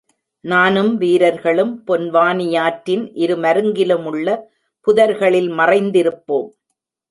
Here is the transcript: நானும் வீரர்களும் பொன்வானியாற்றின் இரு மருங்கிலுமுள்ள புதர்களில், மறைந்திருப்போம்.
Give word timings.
நானும் 0.43 0.97
வீரர்களும் 0.97 1.83
பொன்வானியாற்றின் 1.87 3.11
இரு 3.13 3.37
மருங்கிலுமுள்ள 3.37 4.27
புதர்களில், 4.87 5.49
மறைந்திருப்போம். 5.51 6.49